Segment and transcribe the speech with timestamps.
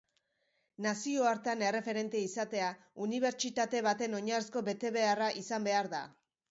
[0.85, 2.71] Nazioartean erreferente izatea
[3.07, 6.07] unibertsitate baten oinarrizko betebeharra izan behar da.